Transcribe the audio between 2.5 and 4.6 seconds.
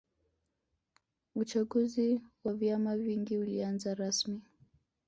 vyama vingi ulianza rasimi